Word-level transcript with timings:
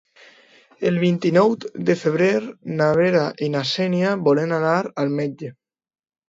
El 0.91 0.95
vint-i-nou 1.01 1.53
de 1.89 1.95
febrer 2.03 2.29
na 2.79 2.87
Vera 3.01 3.27
i 3.49 3.51
na 3.57 3.63
Xènia 3.73 4.15
volen 4.29 4.57
anar 4.63 4.75
al 5.05 5.15
metge. 5.21 5.53